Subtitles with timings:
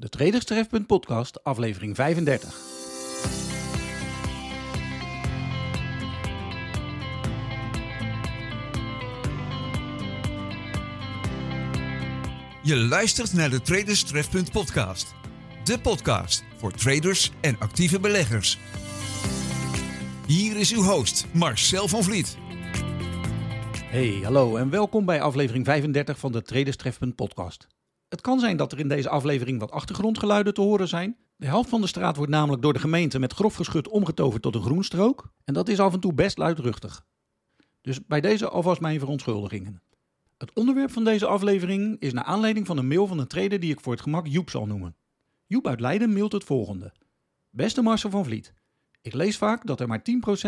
[0.00, 2.54] De Traders Trefpunt podcast, aflevering 35.
[12.62, 15.14] Je luistert naar de Traders Trefpunt podcast.
[15.64, 18.58] De podcast voor traders en actieve beleggers.
[20.26, 22.36] Hier is uw host, Marcel van Vliet.
[23.84, 27.77] Hey, hallo en welkom bij aflevering 35 van de Traders Trefpunt podcast.
[28.08, 31.16] Het kan zijn dat er in deze aflevering wat achtergrondgeluiden te horen zijn.
[31.36, 34.54] De helft van de straat wordt namelijk door de gemeente met grof geschut omgetoverd tot
[34.54, 35.32] een groenstrook.
[35.44, 37.06] En dat is af en toe best luidruchtig.
[37.80, 39.82] Dus bij deze alvast mijn verontschuldigingen.
[40.38, 43.72] Het onderwerp van deze aflevering is naar aanleiding van een mail van een trader die
[43.72, 44.96] ik voor het gemak Joep zal noemen.
[45.46, 46.92] Joep uit Leiden mailt het volgende.
[47.50, 48.52] Beste Marcel van Vliet,
[49.00, 50.02] ik lees vaak dat er maar 10%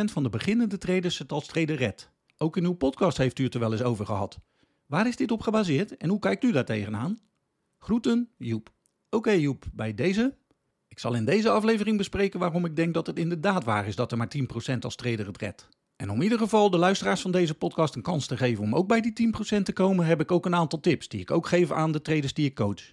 [0.05, 2.11] van de beginnende traders het als trader redt.
[2.37, 4.39] Ook in uw podcast heeft u het er wel eens over gehad.
[4.87, 7.19] Waar is dit op gebaseerd en hoe kijkt u daar tegenaan?
[7.83, 8.71] Groeten, Joep.
[9.11, 10.35] Oké Joep, bij deze.
[10.89, 14.13] Ik zal in deze aflevering bespreken waarom ik denk dat het inderdaad waar is dat
[14.13, 14.33] er maar
[14.75, 15.69] 10% als trader het redt.
[15.97, 18.75] En om in ieder geval de luisteraars van deze podcast een kans te geven om
[18.75, 21.47] ook bij die 10% te komen, heb ik ook een aantal tips die ik ook
[21.47, 22.93] geef aan de traders die ik coach.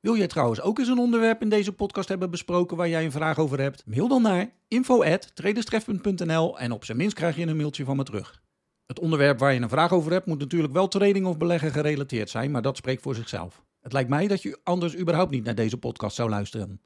[0.00, 3.12] Wil jij trouwens ook eens een onderwerp in deze podcast hebben besproken waar jij een
[3.12, 3.86] vraag over hebt?
[3.86, 8.42] Mail dan naar info@traderstrefpunt.nl en op zijn minst krijg je een mailtje van me terug.
[8.86, 12.30] Het onderwerp waar je een vraag over hebt moet natuurlijk wel trading of beleggen gerelateerd
[12.30, 13.62] zijn, maar dat spreekt voor zichzelf.
[13.84, 16.80] Het lijkt mij dat je anders überhaupt niet naar deze podcast zou luisteren.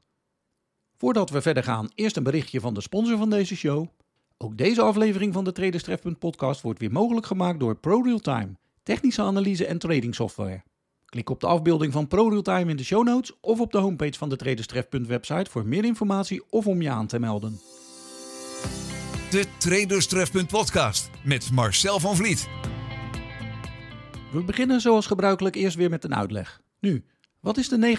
[0.97, 3.87] Voordat we verder gaan, eerst een berichtje van de sponsor van deze show.
[4.37, 9.21] Ook deze aflevering van de Traders Trefpunt podcast wordt weer mogelijk gemaakt door ProRealTime, technische
[9.21, 10.63] analyse en trading software.
[11.05, 14.29] Klik op de afbeelding van ProRealTime in de show notes of op de homepage van
[14.29, 17.59] de Traders Trefpunt website voor meer informatie of om je aan te melden.
[19.29, 22.47] De Traders Trefpunt podcast met Marcel van Vliet.
[24.31, 26.61] We beginnen zoals gebruikelijk eerst weer met een uitleg.
[26.79, 27.05] Nu,
[27.39, 27.95] wat is de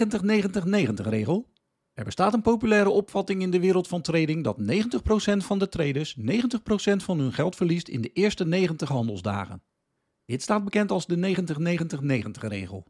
[1.05, 1.49] 90-90-90 regel?
[1.93, 6.17] Er bestaat een populaire opvatting in de wereld van trading dat 90% van de traders
[6.19, 6.23] 90%
[6.95, 9.63] van hun geld verliest in de eerste 90 handelsdagen.
[10.25, 11.35] Dit staat bekend als de
[12.45, 12.85] 90-90-90 regel.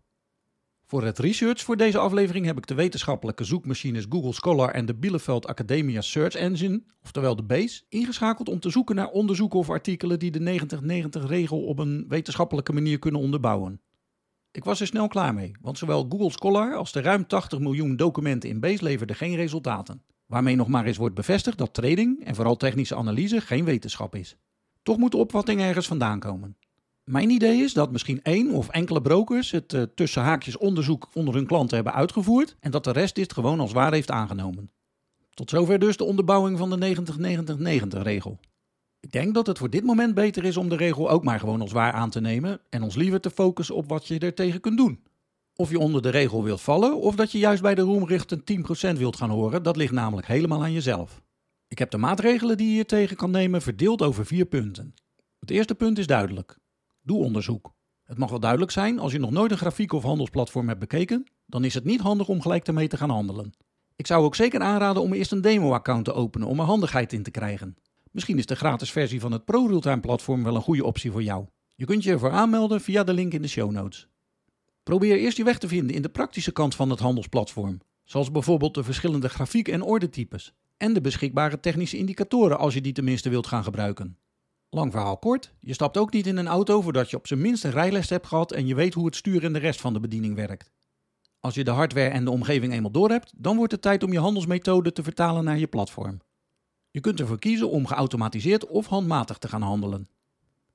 [0.85, 4.95] Voor het research voor deze aflevering heb ik de wetenschappelijke zoekmachines Google Scholar en de
[4.95, 10.19] Bielefeld Academia Search Engine, oftewel de BASE, ingeschakeld om te zoeken naar onderzoeken of artikelen
[10.19, 10.59] die de
[11.23, 13.81] 90-90 regel op een wetenschappelijke manier kunnen onderbouwen.
[14.53, 17.95] Ik was er snel klaar mee, want zowel Google Scholar als de ruim 80 miljoen
[17.95, 20.01] documenten in Base leverden geen resultaten.
[20.25, 24.37] Waarmee nog maar eens wordt bevestigd dat trading en vooral technische analyse geen wetenschap is.
[24.83, 26.57] Toch moet de opvatting ergens vandaan komen.
[27.03, 31.33] Mijn idee is dat misschien één of enkele brokers het uh, tussen haakjes onderzoek onder
[31.33, 34.71] hun klanten hebben uitgevoerd en dat de rest dit gewoon als waar heeft aangenomen.
[35.33, 36.95] Tot zover dus de onderbouwing van de
[37.95, 38.39] 90-90-90 regel.
[39.01, 41.61] Ik denk dat het voor dit moment beter is om de regel ook maar gewoon
[41.61, 44.59] als waar aan te nemen en ons liever te focussen op wat je er tegen
[44.59, 45.03] kunt doen.
[45.55, 48.65] Of je onder de regel wilt vallen of dat je juist bij de roemricht een
[48.95, 51.21] 10% wilt gaan horen, dat ligt namelijk helemaal aan jezelf.
[51.67, 54.93] Ik heb de maatregelen die je hier tegen kan nemen verdeeld over vier punten.
[55.39, 56.57] Het eerste punt is duidelijk.
[57.01, 57.73] Doe onderzoek.
[58.03, 61.23] Het mag wel duidelijk zijn, als je nog nooit een grafiek of handelsplatform hebt bekeken,
[61.45, 63.53] dan is het niet handig om gelijk ermee te gaan handelen.
[63.95, 67.23] Ik zou ook zeker aanraden om eerst een demo-account te openen om er handigheid in
[67.23, 67.75] te krijgen.
[68.11, 71.45] Misschien is de gratis versie van het ProRealtime platform wel een goede optie voor jou.
[71.75, 74.07] Je kunt je ervoor aanmelden via de link in de show notes.
[74.83, 78.73] Probeer eerst je weg te vinden in de praktische kant van het handelsplatform, zoals bijvoorbeeld
[78.73, 83.47] de verschillende grafiek- en ordertypes en de beschikbare technische indicatoren als je die tenminste wilt
[83.47, 84.17] gaan gebruiken.
[84.69, 87.63] Lang verhaal kort, je stapt ook niet in een auto voordat je op zijn minst
[87.63, 89.99] een rijles hebt gehad en je weet hoe het stuur en de rest van de
[89.99, 90.71] bediening werkt.
[91.39, 94.19] Als je de hardware en de omgeving eenmaal doorhebt, dan wordt het tijd om je
[94.19, 96.19] handelsmethode te vertalen naar je platform.
[96.91, 100.07] Je kunt ervoor kiezen om geautomatiseerd of handmatig te gaan handelen.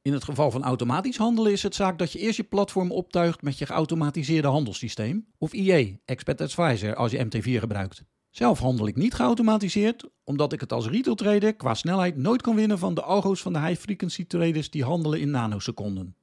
[0.02, 3.42] In het geval van automatisch handelen is het zaak dat je eerst je platform optuigt
[3.42, 8.02] met je geautomatiseerde handelssysteem, of IE, Expert Advisor als je MT4 gebruikt.
[8.30, 12.54] Zelf handel ik niet geautomatiseerd, omdat ik het als retail trader qua snelheid nooit kan
[12.54, 16.16] winnen van de algo's van de high frequency traders die handelen in nanoseconden.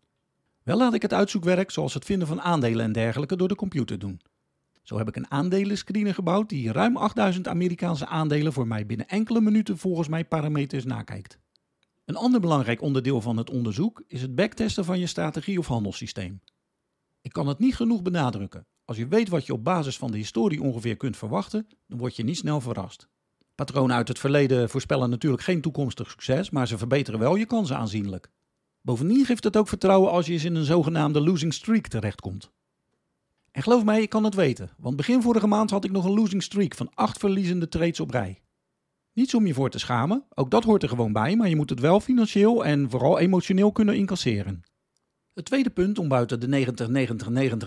[0.64, 4.00] Wel laat ik het uitzoekwerk, zoals het vinden van aandelen en dergelijke, door de computer
[4.00, 4.22] doen.
[4.84, 9.42] Zo heb ik een aandelenscreener gebouwd die ruim 8000 Amerikaanse aandelen voor mij binnen enkele
[9.42, 11.40] minuten volgens mijn parameters nakijkt.
[12.06, 16.42] Een ander belangrijk onderdeel van het onderzoek is het backtesten van je strategie of handelssysteem.
[17.22, 18.66] Ik kan het niet genoeg benadrukken.
[18.86, 22.16] Als je weet wat je op basis van de historie ongeveer kunt verwachten, dan word
[22.16, 23.08] je niet snel verrast.
[23.56, 27.78] Patronen uit het verleden voorspellen natuurlijk geen toekomstig succes, maar ze verbeteren wel je kansen
[27.78, 28.30] aanzienlijk.
[28.82, 32.52] Bovendien geeft het ook vertrouwen als je eens in een zogenaamde losing streak terechtkomt.
[33.54, 36.14] En geloof mij, ik kan het weten, want begin vorige maand had ik nog een
[36.14, 38.42] losing streak van 8 verliezende trades op rij.
[39.14, 41.70] Niets om je voor te schamen, ook dat hoort er gewoon bij, maar je moet
[41.70, 44.64] het wel financieel en vooral emotioneel kunnen incasseren.
[45.34, 46.66] Het tweede punt om buiten de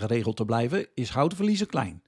[0.00, 2.02] 90-90-90 regel te blijven is houd verliezen klein.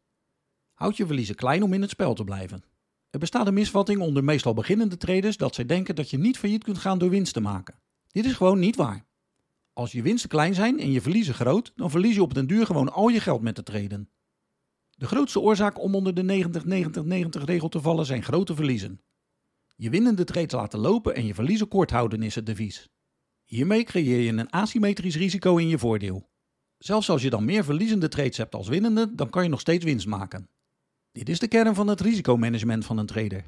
[0.74, 2.64] Houd je verliezen klein om in het spel te blijven.
[3.10, 6.64] Er bestaat een misvatting onder meestal beginnende traders dat zij denken dat je niet failliet
[6.64, 7.80] kunt gaan door winst te maken.
[8.08, 9.07] Dit is gewoon niet waar.
[9.78, 12.66] Als je winsten klein zijn en je verliezen groot, dan verlies je op den duur
[12.66, 14.10] gewoon al je geld met te traden.
[14.90, 16.44] De grootste oorzaak om onder de
[17.40, 19.00] 90-90-90 regel te vallen zijn grote verliezen.
[19.76, 22.88] Je winnende trades laten lopen en je verliezen kort houden is het devies.
[23.44, 26.30] Hiermee creëer je een asymmetrisch risico in je voordeel.
[26.78, 29.84] Zelfs als je dan meer verliezende trades hebt als winnende, dan kan je nog steeds
[29.84, 30.50] winst maken.
[31.12, 33.44] Dit is de kern van het risicomanagement van een trader.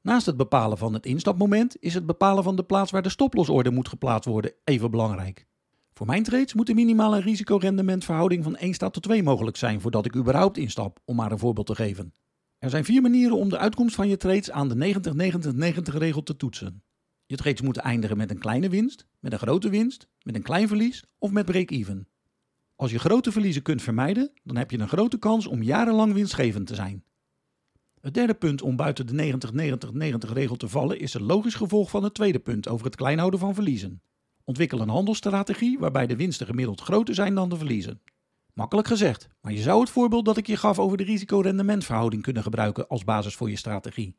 [0.00, 3.70] Naast het bepalen van het instapmoment is het bepalen van de plaats waar de stoplosorde
[3.70, 5.46] moet geplaatst worden even belangrijk.
[5.96, 10.04] Voor mijn trades moet een minimale risicorendementverhouding van 1 staat tot 2 mogelijk zijn voordat
[10.04, 12.14] ik überhaupt instap, om maar een voorbeeld te geven.
[12.58, 14.94] Er zijn vier manieren om de uitkomst van je trades aan de
[15.92, 16.82] 90-90-90 regel te toetsen.
[17.26, 20.68] Je trades moeten eindigen met een kleine winst, met een grote winst, met een klein
[20.68, 22.08] verlies of met break-even.
[22.74, 26.66] Als je grote verliezen kunt vermijden, dan heb je een grote kans om jarenlang winstgevend
[26.66, 27.04] te zijn.
[28.00, 29.38] Het derde punt om buiten de
[30.28, 33.40] 90-90-90 regel te vallen is een logisch gevolg van het tweede punt over het kleinhouden
[33.40, 34.00] van verliezen.
[34.48, 38.00] Ontwikkel een handelsstrategie waarbij de winsten gemiddeld groter zijn dan de verliezen.
[38.54, 42.42] Makkelijk gezegd, maar je zou het voorbeeld dat ik je gaf over de risico-rendementverhouding kunnen
[42.42, 44.16] gebruiken als basis voor je strategie.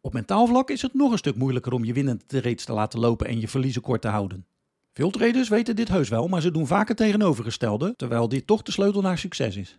[0.00, 3.00] Op mentaal vlak is het nog een stuk moeilijker om je winnende trades te laten
[3.00, 4.46] lopen en je verliezen kort te houden.
[4.92, 8.62] Veel traders weten dit heus wel, maar ze doen vaak het tegenovergestelde, terwijl dit toch
[8.62, 9.78] de sleutel naar succes is.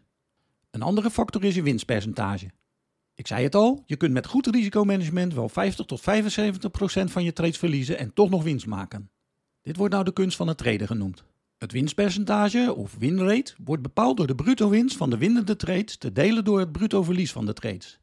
[0.71, 2.51] Een andere factor is je winstpercentage.
[3.13, 7.23] Ik zei het al, je kunt met goed risicomanagement wel 50 tot 75 procent van
[7.23, 9.09] je trades verliezen en toch nog winst maken.
[9.65, 11.23] Dit wordt nou de kunst van het traden genoemd.
[11.57, 16.11] Het winstpercentage, of winrate, wordt bepaald door de bruto winst van de winnende trades te
[16.11, 17.99] delen door het bruto verlies van de trades.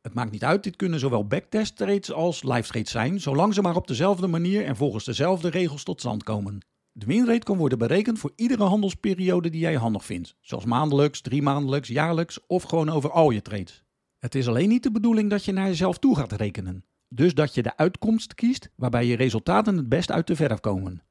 [0.00, 3.62] Het maakt niet uit, dit kunnen zowel backtest trades als live trades zijn, zolang ze
[3.62, 6.58] maar op dezelfde manier en volgens dezelfde regels tot stand komen.
[6.92, 11.88] De winrate kan worden berekend voor iedere handelsperiode die jij handig vindt, zoals maandelijks, driemaandelijks,
[11.88, 13.82] jaarlijks of gewoon over al je trades.
[14.18, 16.84] Het is alleen niet de bedoeling dat je naar jezelf toe gaat rekenen.
[17.14, 21.02] Dus dat je de uitkomst kiest waarbij je resultaten het best uit de verf komen.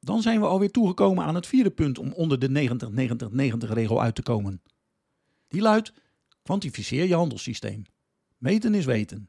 [0.00, 2.68] Dan zijn we alweer toegekomen aan het vierde punt om onder de
[3.66, 4.62] 90-90-90 regel uit te komen.
[5.48, 5.92] Die luidt:
[6.42, 7.82] kwantificeer je handelssysteem.
[8.36, 9.26] Meten is weten.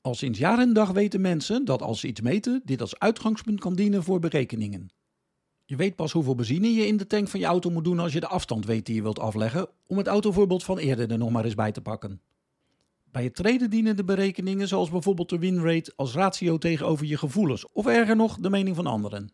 [0.00, 3.60] Al sinds jaar en dag weten mensen dat als ze iets meten, dit als uitgangspunt
[3.60, 4.90] kan dienen voor berekeningen.
[5.64, 8.12] Je weet pas hoeveel benzine je in de tank van je auto moet doen als
[8.12, 11.30] je de afstand weet die je wilt afleggen, om het autovoorbeeld van eerder er nog
[11.30, 12.20] maar eens bij te pakken.
[13.14, 17.72] Bij het treden dienen de berekeningen zoals bijvoorbeeld de winrate als ratio tegenover je gevoelens
[17.72, 19.32] of erger nog de mening van anderen.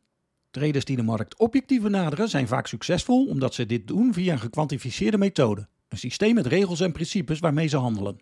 [0.51, 4.39] Traders die de markt objectief benaderen zijn vaak succesvol omdat ze dit doen via een
[4.39, 8.21] gekwantificeerde methode, een systeem met regels en principes waarmee ze handelen.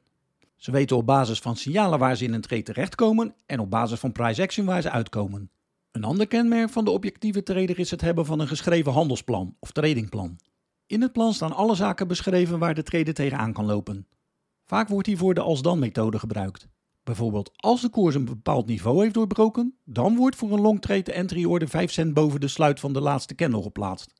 [0.57, 3.99] Ze weten op basis van signalen waar ze in een trade terechtkomen en op basis
[3.99, 5.51] van price action waar ze uitkomen.
[5.93, 9.73] Een ander kenmerk van de objectieve trader is het hebben van een geschreven handelsplan of
[9.73, 10.39] tradingplan.
[10.87, 14.07] In het plan staan alle zaken beschreven waar de trader tegenaan kan lopen.
[14.69, 16.69] Vaak wordt hiervoor de als-dan-methode gebruikt.
[17.03, 21.03] Bijvoorbeeld als de koers een bepaald niveau heeft doorbroken, dan wordt voor een long trade
[21.03, 24.13] de entry order 5 cent boven de sluit van de laatste candle geplaatst.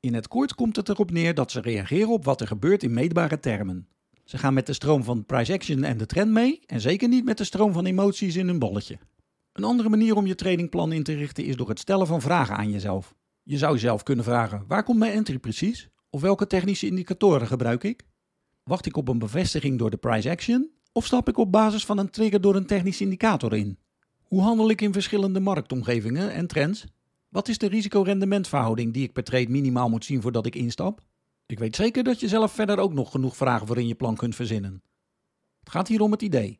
[0.00, 2.92] In het kort komt het erop neer dat ze reageren op wat er gebeurt in
[2.92, 3.88] meetbare termen.
[4.24, 7.24] Ze gaan met de stroom van price action en de trend mee en zeker niet
[7.24, 8.98] met de stroom van emoties in hun bolletje.
[9.52, 12.56] Een andere manier om je tradingplan in te richten is door het stellen van vragen
[12.56, 13.14] aan jezelf.
[13.42, 15.88] Je zou jezelf kunnen vragen: waar komt mijn entry precies?
[16.10, 18.04] Of welke technische indicatoren gebruik ik?
[18.68, 20.70] Wacht ik op een bevestiging door de price action?
[20.92, 23.78] Of stap ik op basis van een trigger door een technische indicator in?
[24.22, 26.84] Hoe handel ik in verschillende marktomgevingen en trends?
[27.28, 31.00] Wat is de risico-rendementverhouding die ik per trade minimaal moet zien voordat ik instap?
[31.46, 34.16] Ik weet zeker dat je zelf verder ook nog genoeg vragen voor in je plan
[34.16, 34.82] kunt verzinnen.
[35.58, 36.58] Het gaat hier om het idee.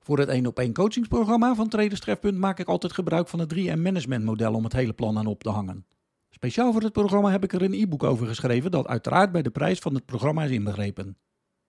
[0.00, 3.54] Voor het 1 op 1 coachingsprogramma van Traders Trefpunt maak ik altijd gebruik van het
[3.54, 5.86] 3M Management model om het hele plan aan op te hangen.
[6.30, 9.50] Speciaal voor het programma heb ik er een e-book over geschreven dat uiteraard bij de
[9.50, 11.16] prijs van het programma is inbegrepen.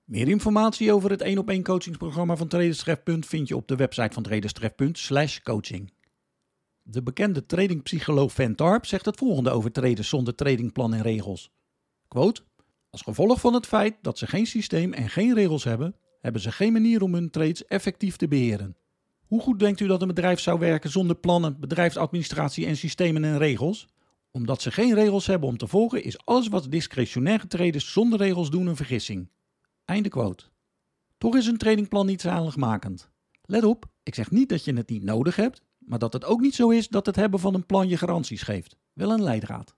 [0.06, 3.76] Meer informatie over het 1 op 1 coachingsprogramma van Traders Trefpunt vind je op de
[3.76, 5.94] website van Traders Trefpunt slash coaching.
[6.82, 11.52] De bekende tradingpsycholoog Van Tarp zegt het volgende over traders zonder tradingplan en regels.
[12.08, 12.42] Quote,
[12.90, 16.52] als gevolg van het feit dat ze geen systeem en geen regels hebben, hebben ze
[16.52, 18.76] geen manier om hun trades effectief te beheren.
[19.28, 23.38] Hoe goed denkt u dat een bedrijf zou werken zonder plannen, bedrijfsadministratie en systemen en
[23.38, 23.88] regels?
[24.32, 28.50] Omdat ze geen regels hebben om te volgen, is alles wat discretionaire traders zonder regels
[28.50, 29.28] doen een vergissing.
[29.86, 30.44] Einde quote.
[31.18, 33.10] Toch is een tradingplan niet zaligmakend.
[33.42, 36.40] Let op, ik zeg niet dat je het niet nodig hebt, maar dat het ook
[36.40, 38.78] niet zo is dat het hebben van een plan je garanties geeft.
[38.94, 39.76] Wel een leidraad.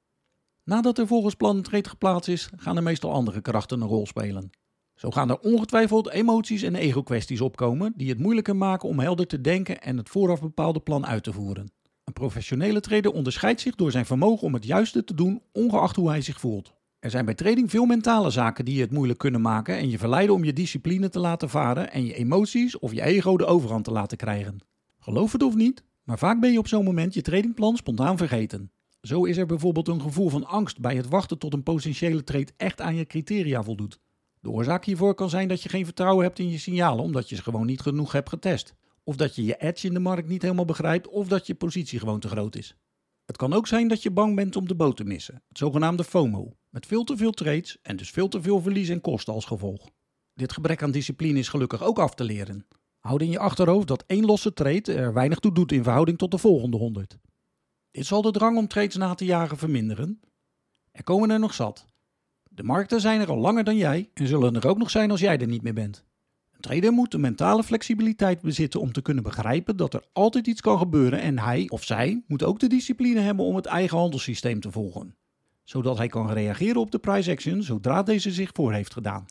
[0.63, 4.05] Nadat er volgens plan een trade geplaatst is, gaan er meestal andere krachten een rol
[4.05, 4.49] spelen.
[4.95, 9.41] Zo gaan er ongetwijfeld emoties en ego-kwesties opkomen die het moeilijker maken om helder te
[9.41, 11.71] denken en het vooraf bepaalde plan uit te voeren.
[12.03, 16.09] Een professionele trader onderscheidt zich door zijn vermogen om het juiste te doen, ongeacht hoe
[16.09, 16.76] hij zich voelt.
[16.99, 19.97] Er zijn bij trading veel mentale zaken die je het moeilijk kunnen maken en je
[19.97, 23.83] verleiden om je discipline te laten varen en je emoties of je ego de overhand
[23.83, 24.59] te laten krijgen.
[24.99, 28.71] Geloof het of niet, maar vaak ben je op zo'n moment je tradingplan spontaan vergeten.
[29.01, 32.51] Zo is er bijvoorbeeld een gevoel van angst bij het wachten tot een potentiële trade
[32.57, 33.99] echt aan je criteria voldoet.
[34.39, 37.35] De oorzaak hiervoor kan zijn dat je geen vertrouwen hebt in je signalen omdat je
[37.35, 38.75] ze gewoon niet genoeg hebt getest.
[39.03, 41.99] Of dat je je edge in de markt niet helemaal begrijpt of dat je positie
[41.99, 42.75] gewoon te groot is.
[43.25, 46.03] Het kan ook zijn dat je bang bent om de boot te missen, het zogenaamde
[46.03, 49.45] FOMO, met veel te veel trades en dus veel te veel verlies en kosten als
[49.45, 49.89] gevolg.
[50.33, 52.65] Dit gebrek aan discipline is gelukkig ook af te leren.
[52.99, 56.31] Houd in je achterhoofd dat één losse trade er weinig toe doet in verhouding tot
[56.31, 57.17] de volgende 100.
[57.91, 60.19] Dit zal de drang om trades na te jagen verminderen.
[60.91, 61.85] Er komen er nog zat.
[62.43, 65.19] De markten zijn er al langer dan jij en zullen er ook nog zijn als
[65.19, 66.05] jij er niet meer bent.
[66.51, 70.61] Een trader moet de mentale flexibiliteit bezitten om te kunnen begrijpen dat er altijd iets
[70.61, 74.59] kan gebeuren en hij of zij moet ook de discipline hebben om het eigen handelssysteem
[74.59, 75.15] te volgen,
[75.69, 79.25] zodat hij kan reageren op de price action zodra deze zich voor heeft gedaan.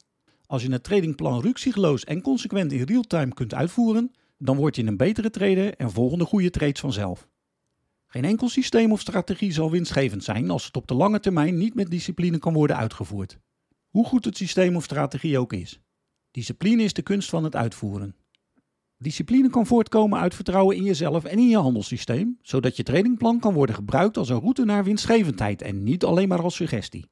[0.47, 4.97] Als je het tradingplan ruksigloos en consequent in real-time kunt uitvoeren, dan word je een
[4.97, 7.28] betere trader en volgende goede trades vanzelf.
[8.07, 11.75] Geen enkel systeem of strategie zal winstgevend zijn als het op de lange termijn niet
[11.75, 13.38] met discipline kan worden uitgevoerd.
[13.88, 15.81] Hoe goed het systeem of strategie ook is.
[16.31, 18.16] Discipline is de kunst van het uitvoeren.
[18.99, 23.55] Discipline kan voortkomen uit vertrouwen in jezelf en in je handelssysteem, zodat je tradingplan kan
[23.55, 27.11] worden gebruikt als een route naar winstgevendheid en niet alleen maar als suggestie.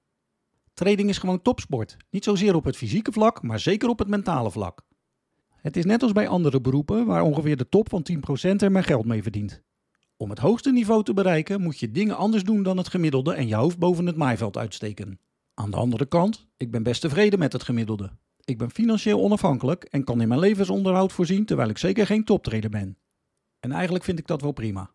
[0.75, 4.51] Trading is gewoon topsport, niet zozeer op het fysieke vlak, maar zeker op het mentale
[4.51, 4.83] vlak.
[5.49, 8.07] Het is net als bij andere beroepen waar ongeveer de top van
[8.53, 9.63] 10% er maar geld mee verdient.
[10.17, 13.49] Om het hoogste niveau te bereiken moet je dingen anders doen dan het gemiddelde en
[13.49, 15.21] je hoofd boven het maaiveld uitsteken.
[15.55, 18.13] Aan de andere kant, ik ben best tevreden met het gemiddelde.
[18.45, 22.71] Ik ben financieel onafhankelijk en kan in mijn levensonderhoud voorzien terwijl ik zeker geen toptrader
[22.71, 22.99] ben.
[23.61, 24.91] En eigenlijk vind ik dat wel prima.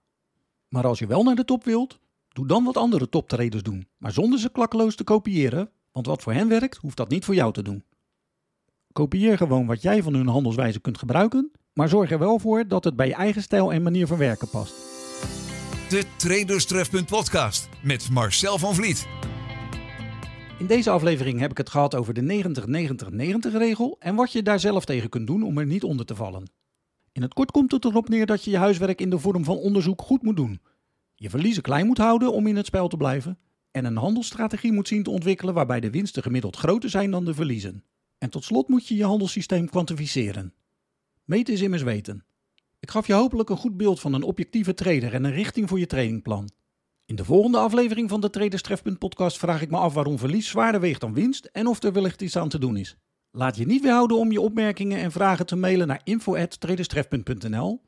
[0.68, 4.12] Maar als je wel naar de top wilt, doe dan wat andere toptraders doen, maar
[4.12, 7.54] zonder ze klakkeloos te kopiëren, want wat voor hen werkt, hoeft dat niet voor jou
[7.54, 7.84] te doen.
[8.92, 12.84] Kopieer gewoon wat jij van hun handelswijze kunt gebruiken, maar zorg er wel voor dat
[12.84, 14.74] het bij je eigen stijl en manier van werken past.
[15.90, 19.08] De Traderstrefpunt podcast met Marcel van Vliet.
[20.60, 22.44] In deze aflevering heb ik het gehad over de
[23.52, 26.16] 90-90-90 regel en wat je daar zelf tegen kunt doen om er niet onder te
[26.16, 26.52] vallen.
[27.12, 29.58] In het kort komt het erop neer dat je je huiswerk in de vorm van
[29.58, 30.62] onderzoek goed moet doen.
[31.16, 33.38] Je verliezen klein moet houden om in het spel te blijven
[33.72, 37.34] en een handelsstrategie moet zien te ontwikkelen waarbij de winsten gemiddeld groter zijn dan de
[37.34, 37.84] verliezen.
[38.18, 40.54] En tot slot moet je je handelssysteem kwantificeren.
[41.24, 42.24] Meten is immers weten.
[42.80, 45.80] Ik gaf je hopelijk een goed beeld van een objectieve trader en een richting voor
[45.80, 46.50] je trainingplan.
[47.10, 50.48] In de volgende aflevering van de Traders Trefpunt podcast vraag ik me af waarom verlies
[50.48, 52.98] zwaarder weegt dan winst en of er wellicht iets aan te doen is.
[53.32, 57.82] Laat je niet weerhouden om je opmerkingen en vragen te mailen naar info@traderstrefpunt.nl.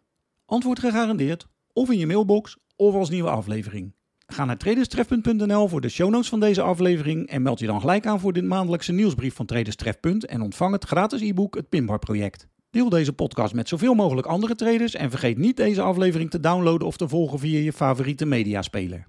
[0.46, 3.96] Antwoord gegarandeerd, of in je mailbox, of als nieuwe aflevering.
[4.26, 8.06] Ga naar traderstrefpunt.nl voor de show notes van deze aflevering en meld je dan gelijk
[8.06, 12.00] aan voor de maandelijkse nieuwsbrief van Traders Trefpunt en ontvang het gratis e-book Het Pinbar
[12.00, 12.48] Project.
[12.72, 16.88] Deel deze podcast met zoveel mogelijk andere traders en vergeet niet deze aflevering te downloaden
[16.88, 19.08] of te volgen via je favoriete mediaspeler.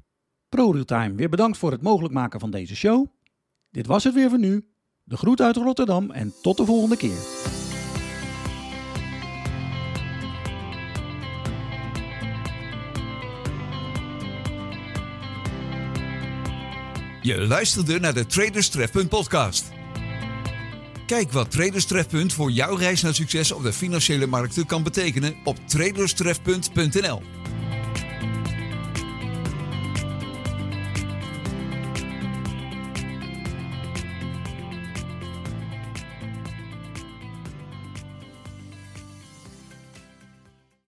[0.49, 3.07] ProRealtime, weer bedankt voor het mogelijk maken van deze show.
[3.71, 4.67] Dit was het weer voor nu.
[5.03, 7.19] De groet uit Rotterdam en tot de volgende keer.
[17.23, 19.82] Je luisterde naar de Traders podcast.
[21.07, 25.35] Kijk wat Traders Trefpunt voor jouw reis naar succes op de financiële markten kan betekenen
[25.45, 27.42] op traderstrefpunt.nl.